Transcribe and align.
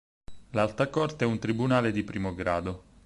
L'Alta 0.53 0.89
corte 0.89 1.25
è 1.25 1.27
un 1.27 1.37
tribunale 1.37 1.91
di 1.91 2.01
primo 2.03 2.33
grado. 2.33 2.83